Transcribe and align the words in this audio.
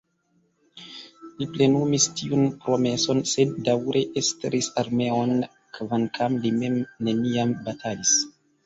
Li 1.41 1.47
plenumis 1.57 2.07
tiun 2.21 2.47
promeson 2.63 3.21
sed 3.33 3.53
daŭre 3.69 4.03
estris 4.23 4.71
armeojn, 4.85 5.37
kvankam 5.79 6.43
li 6.47 6.57
mem 6.61 6.85
neniam 7.11 7.57
batalis. 7.71 8.19